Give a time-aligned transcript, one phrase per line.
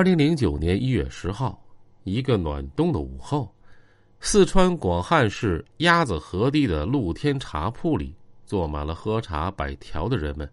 [0.00, 1.62] 二零零九年一月十号，
[2.04, 3.54] 一个暖冬的午后，
[4.18, 8.16] 四川广汉市鸭子河堤的露天茶铺里
[8.46, 10.50] 坐满了喝茶摆条的人们。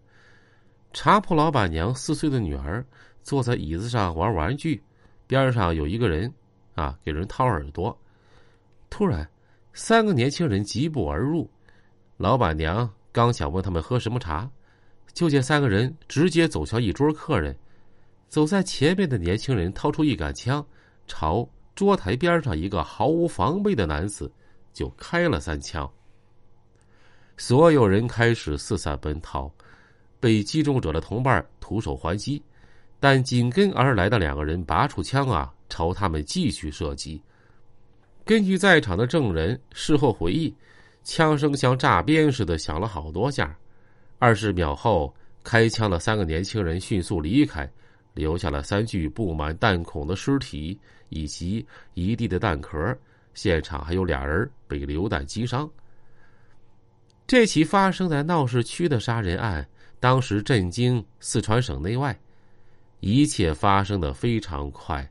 [0.92, 2.84] 茶铺老板娘四岁的女儿
[3.22, 4.82] 坐在椅子上玩玩具，
[5.26, 6.30] 边上有一个人
[6.74, 7.98] 啊给人掏耳朵。
[8.90, 9.26] 突然，
[9.72, 11.50] 三个年轻人疾步而入，
[12.18, 14.46] 老板娘刚想问他们喝什么茶，
[15.14, 17.58] 就见三个人直接走向一桌客人。
[18.28, 20.64] 走在前面的年轻人掏出一杆枪，
[21.06, 24.30] 朝桌台边上一个毫无防备的男子
[24.72, 25.90] 就开了三枪。
[27.36, 29.50] 所有人开始四散奔逃，
[30.20, 32.42] 被击中者的同伴徒手还击，
[33.00, 37.22] 但紧跟而来的两个人拔出枪啊，朝他们继续射击。
[38.24, 40.54] 根据在场的证人事后回忆，
[41.02, 43.56] 枪声像炸鞭似的响了好多下。
[44.18, 47.70] 二十秒后，开枪的三个年轻人迅速离开。
[48.14, 52.96] 留下了三具布满弹孔的尸体以及一地的弹壳，
[53.34, 55.70] 现场还有俩人被流弹击伤。
[57.26, 59.66] 这起发生在闹市区的杀人案，
[60.00, 62.18] 当时震惊四川省内外，
[63.00, 65.08] 一切发生的非常快，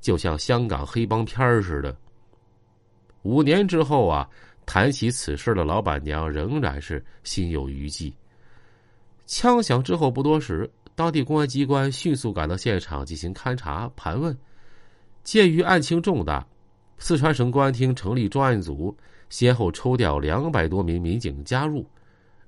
[0.00, 1.96] 就像香港黑帮片似的。
[3.22, 4.28] 五年之后啊，
[4.66, 8.12] 谈起此事的老板娘仍然是心有余悸。
[9.26, 10.68] 枪响之后不多时。
[11.00, 14.36] 当地公安机关迅速赶到现场进行勘查盘问。
[15.24, 16.46] 鉴于案情重大，
[16.98, 18.94] 四川省公安厅成立专案组，
[19.30, 21.86] 先后抽调两百多名民警加入。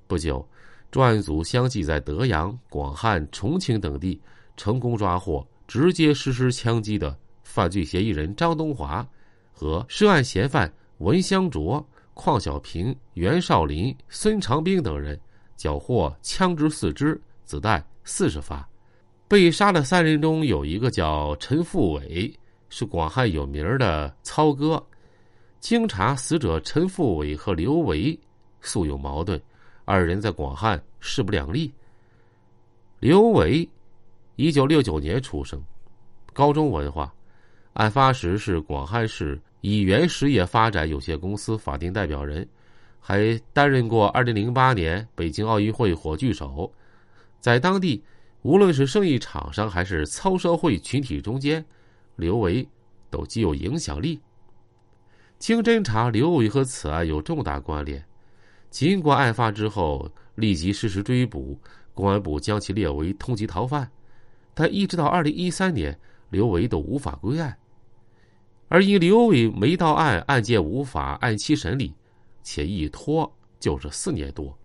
[0.06, 0.46] 不久，
[0.90, 4.20] 专案组相继在德阳、广汉、重庆等地
[4.54, 9.08] 成功抓获直接实施枪击的犯罪嫌疑人张东华
[9.50, 15.18] 和涉案嫌犯文香卓、邝小平、袁少林、孙长兵等人，
[15.56, 17.82] 缴获枪支四支、子弹。
[18.04, 18.68] 四十发，
[19.28, 22.32] 被杀的三人中有一个叫陈富伟，
[22.68, 24.84] 是广汉有名的操哥。
[25.60, 28.18] 经查，死者陈富伟和刘维
[28.60, 29.40] 素有矛盾，
[29.84, 31.72] 二人在广汉势不两立。
[32.98, 33.68] 刘维，
[34.34, 35.62] 一九六九年出生，
[36.32, 37.14] 高中文化，
[37.74, 42.46] 案发时是广汉市以原实业发展有限公司法定代表人，
[42.98, 46.72] 还担任过二零零八年北京奥运会火炬手。
[47.42, 48.04] 在当地，
[48.42, 51.64] 无论是生意场上还是操社会群体中间，
[52.14, 52.66] 刘维
[53.10, 54.20] 都极有影响力。
[55.40, 58.02] 经侦查，刘维和此案有重大关联。
[58.70, 61.58] 尽管案发之后立即实施追捕，
[61.92, 63.90] 公安部将其列为通缉逃犯，
[64.54, 65.98] 但一直到二零一三年，
[66.30, 67.58] 刘维都无法归案。
[68.68, 71.92] 而因刘维没到案，案件无法按期审理，
[72.44, 74.56] 且一拖就是四年多。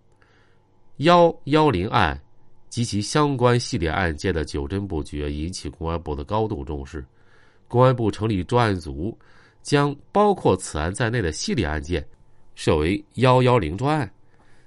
[0.97, 2.21] 幺幺零案。
[2.69, 7.03] 及其相关系列案件的九侦布局引起公安部的高度重视，
[7.67, 9.17] 公安部成立专案组，
[9.61, 12.05] 将包括此案在内的系列案件
[12.55, 14.11] 设为“幺幺零”专案，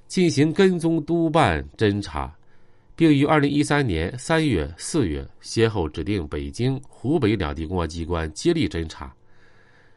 [0.09, 2.35] 进行跟踪督办侦查，
[2.97, 9.15] 并于二零一三年三月、四月先后指定北京、湖北两地公安机关接力侦查。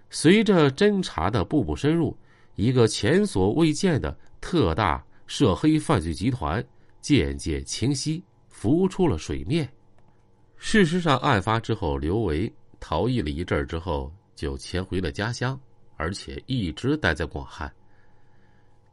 [0.10, 2.16] 随着侦查的步步深入，
[2.56, 6.64] 一个前所未见的特大涉黑犯罪集团。
[7.04, 9.70] 渐渐清晰，浮出了水面。
[10.56, 12.50] 事实上，案发之后，刘维
[12.80, 15.60] 逃逸了一阵之后，就潜回了家乡，
[15.98, 17.70] 而且一直待在广汉。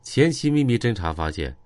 [0.03, 1.57] 前期秘密侦查发现，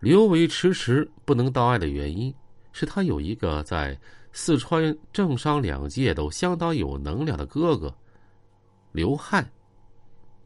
[0.00, 2.34] 刘维迟迟不能到案的原因，
[2.70, 3.98] 是他有一个在
[4.30, 7.92] 四川政商两界都相当有能量的哥哥
[8.92, 9.50] 刘汉。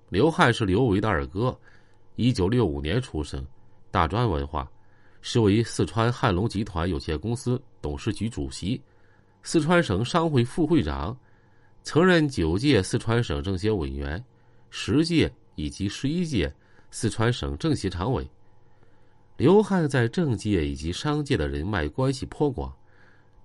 [0.08, 1.58] 刘汉是刘维的二哥，
[2.14, 3.44] 一九六五年出生，
[3.90, 4.70] 大专文化。
[5.24, 8.82] 是为四川汉龙集团有限公司董事局主席，
[9.44, 11.16] 四川省商会副会长，
[11.84, 14.22] 曾任九届四川省政协委员，
[14.68, 16.52] 十届以及十一届
[16.90, 18.28] 四川省政协常委。
[19.36, 22.70] 刘汉在政界以及商界的人脉关系颇广，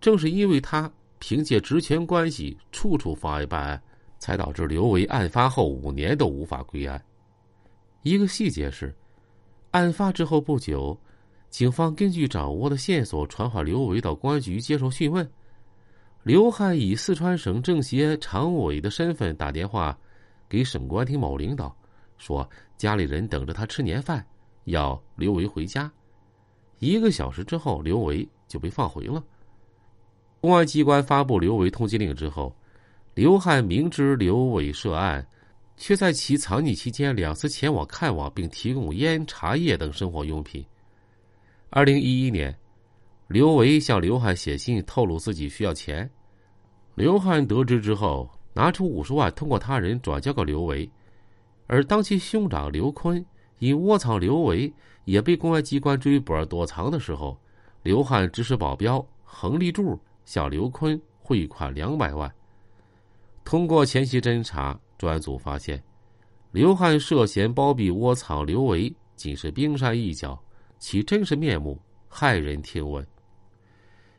[0.01, 3.81] 正是因为他凭借职权关系处处妨碍办案，
[4.17, 6.99] 才导致刘维案发后五年都无法归案。
[8.01, 8.91] 一个细节是，
[9.71, 10.99] 案发之后不久。
[11.49, 15.27] 警方根据掌握的线索传唤刘维到公安局接受讯问。
[16.23, 19.97] 刘汉以四川省政协常委的身份打电话
[20.49, 21.75] 给省公安厅某领导，
[22.17, 24.25] 说家里人等着他吃年饭，
[24.65, 25.89] 要刘维回家。
[26.79, 29.23] 一个小时之后，刘维就被放回了。
[30.41, 32.55] 公安机关发布刘维通缉令之后，
[33.15, 35.25] 刘汉明知刘伟涉案，
[35.77, 40.63] 却在其藏匿期间两次前往看望，并提供烟、茶叶等生活用品。
[41.69, 42.57] 二零一一年，
[43.27, 46.09] 刘维向刘汉写信透露自己需要钱，
[46.95, 50.89] 刘汉得知之后，拿出五十万，通过他人转交给刘维。
[51.67, 53.23] 而当其兄长刘坤
[53.59, 54.71] 因窝藏刘维，
[55.03, 57.37] 也被公安机关追捕而躲藏的时候，
[57.83, 62.33] 刘汉指使保镖横立柱向刘坤汇款两百万。
[63.43, 65.83] 通过前期侦查，专案组发现，
[66.53, 70.41] 刘汉涉嫌包庇窝藏刘维，仅是冰山一角，
[70.79, 71.79] 其真实面目
[72.09, 73.05] 骇人听闻。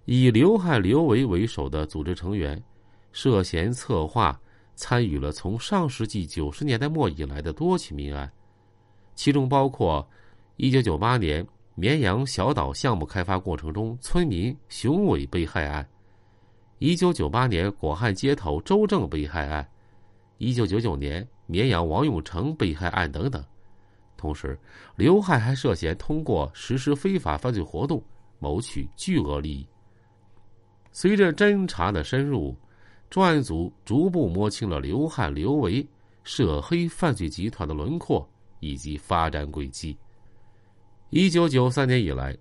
[0.04, 2.62] 以刘汉、刘维为首的组织成员，
[3.12, 4.40] 涉嫌策划、
[4.74, 8.30] 参与了从上世纪九十年代末以来的多起命案，
[9.14, 10.08] 其中包括
[10.56, 15.88] 1998年绵阳小岛项目开发过程中村民熊伟被害案
[16.80, 19.68] ，1998年广汉街头周正被害案
[20.38, 23.44] ，1999年绵阳王永成被害案等等。
[24.18, 24.58] 同时，
[24.96, 28.02] 刘汉还涉嫌通过实施非法犯罪活动，
[28.40, 29.66] 谋取巨额利益。
[30.90, 32.54] 随着侦查的深入，
[33.08, 35.86] 专案组逐步摸清了刘汉、刘维
[36.24, 38.28] 涉黑犯罪集团的轮廓
[38.58, 39.96] 以及发展轨迹。
[41.10, 42.36] 一九九三年以来，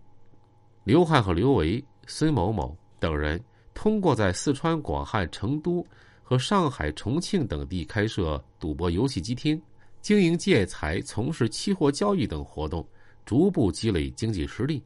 [0.83, 3.39] 刘汉和刘维、孙某某等人
[3.75, 5.85] 通过在四川广汉、成都
[6.23, 9.61] 和上海、重庆等地开设赌博游戏机厅、
[10.01, 12.87] 经营建材、从事期货交易等活动，
[13.25, 14.81] 逐步积累经济实力。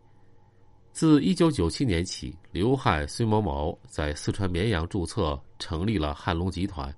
[0.92, 6.94] 自一九九七年起，刘汉、孙某某在四川绵阳注册成立了汉龙集团，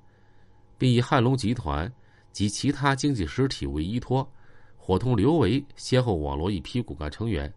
[0.77, 1.91] 并以汉龙集团
[2.31, 4.27] 及其他经济实体为依托，
[4.77, 7.53] 伙同刘维先后网罗一批骨干成员，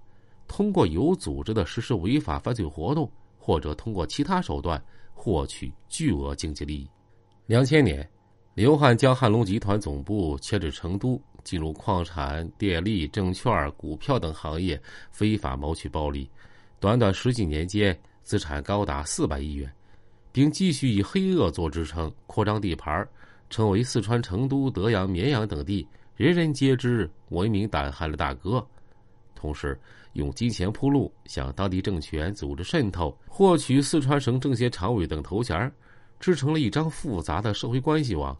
[0.46, 4.82] 通过有组织的实施违法犯罪活动，或者通过其他手段
[5.14, 6.90] 获取巨额经济利益。
[7.46, 8.06] 两千年，
[8.56, 11.20] 刘汉将汉龙集团总部迁至成都。
[11.44, 14.80] 进入矿产、电力、证券、股票等行业，
[15.12, 16.28] 非法谋取暴利，
[16.80, 19.72] 短短十几年间，资产高达四百亿元，
[20.32, 23.06] 并继续以黑恶做支撑，扩张地盘，
[23.48, 25.86] 成为四川成都、德阳、绵阳等地
[26.16, 28.66] 人人皆知、闻名胆寒的大哥。
[29.36, 29.78] 同时，
[30.14, 35.70] 用金钱铺路，向当地政权组织渗透，获取四川省政协常委等头衔，
[36.18, 38.36] 织成了一张复杂的社会关系网，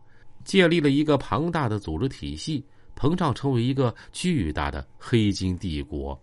[0.47, 2.65] 建立了一个庞大的组织体系。
[2.97, 6.19] 膨胀成为一个巨大的黑金帝国。